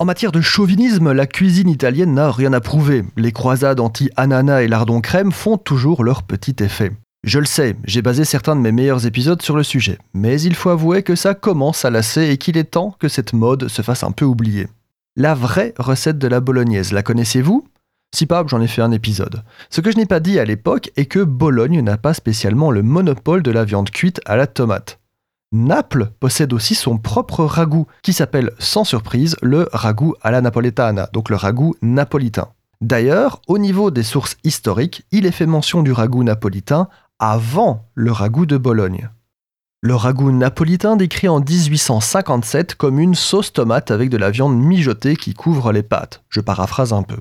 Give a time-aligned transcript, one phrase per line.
[0.00, 3.04] En matière de chauvinisme, la cuisine italienne n'a rien à prouver.
[3.18, 6.92] Les croisades anti-ananas et lardon crème font toujours leur petit effet.
[7.22, 10.54] Je le sais, j'ai basé certains de mes meilleurs épisodes sur le sujet, mais il
[10.54, 13.82] faut avouer que ça commence à lasser et qu'il est temps que cette mode se
[13.82, 14.68] fasse un peu oublier.
[15.16, 17.68] La vraie recette de la bolognaise, la connaissez-vous?
[18.14, 19.42] Si pas, j'en ai fait un épisode.
[19.68, 22.82] Ce que je n'ai pas dit à l'époque est que Bologne n'a pas spécialement le
[22.82, 24.99] monopole de la viande cuite à la tomate.
[25.52, 31.08] Naples possède aussi son propre ragoût, qui s'appelle sans surprise le ragoût à la napoletana,
[31.12, 32.48] donc le ragoût napolitain.
[32.80, 38.12] D'ailleurs, au niveau des sources historiques, il est fait mention du ragoût napolitain avant le
[38.12, 39.10] ragoût de Bologne.
[39.82, 45.16] Le ragoût napolitain décrit en 1857 comme une sauce tomate avec de la viande mijotée
[45.16, 46.22] qui couvre les pâtes.
[46.28, 47.16] Je paraphrase un peu.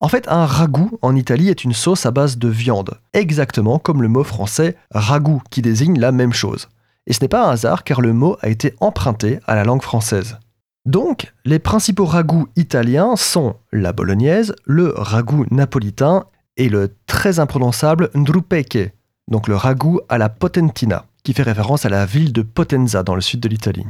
[0.00, 4.02] En fait, un ragoût en Italie est une sauce à base de viande, exactement comme
[4.02, 6.68] le mot français ragoût qui désigne la même chose.
[7.06, 9.82] Et ce n'est pas un hasard car le mot a été emprunté à la langue
[9.82, 10.38] française.
[10.84, 16.24] Donc, les principaux ragoûts italiens sont la bolognaise, le ragoût napolitain
[16.56, 18.92] et le très imprononçable ndrupeke,
[19.28, 23.14] donc le ragoût à la potentina, qui fait référence à la ville de Potenza dans
[23.14, 23.86] le sud de l'Italie.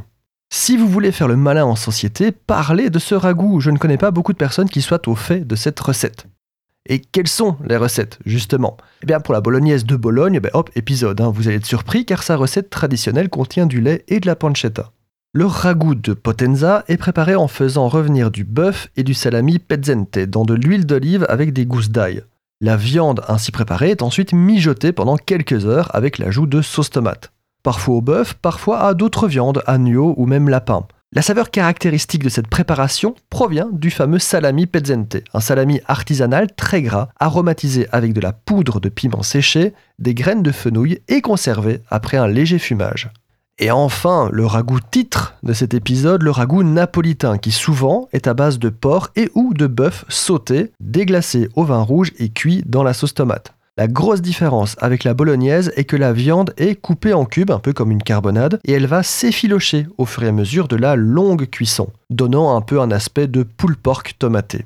[0.53, 3.59] Si vous voulez faire le malin en société, parlez de ce ragoût.
[3.59, 6.27] Je ne connais pas beaucoup de personnes qui soient au fait de cette recette.
[6.89, 8.75] Et quelles sont les recettes, justement?
[9.01, 12.05] Eh bien, pour la bolognaise de Bologne, ben hop, épisode, hein, vous allez être surpris
[12.05, 14.91] car sa recette traditionnelle contient du lait et de la pancetta.
[15.33, 20.19] Le ragoût de Potenza est préparé en faisant revenir du bœuf et du salami pezzente
[20.19, 22.21] dans de l'huile d'olive avec des gousses d'ail.
[22.61, 27.31] La viande ainsi préparée est ensuite mijotée pendant quelques heures avec l'ajout de sauce tomate.
[27.63, 30.85] Parfois au bœuf, parfois à d'autres viandes, agneau ou même lapin.
[31.15, 36.81] La saveur caractéristique de cette préparation provient du fameux salami pezzente, un salami artisanal très
[36.81, 41.81] gras, aromatisé avec de la poudre de piment séché, des graines de fenouil et conservé
[41.91, 43.11] après un léger fumage.
[43.59, 48.33] Et enfin, le ragoût titre de cet épisode, le ragoût napolitain, qui souvent est à
[48.33, 52.81] base de porc et ou de bœuf sauté, déglacé au vin rouge et cuit dans
[52.81, 53.53] la sauce tomate.
[53.75, 57.57] La grosse différence avec la bolognaise est que la viande est coupée en cubes, un
[57.57, 60.95] peu comme une carbonade, et elle va s'effilocher au fur et à mesure de la
[60.95, 64.65] longue cuisson, donnant un peu un aspect de poule porc tomaté.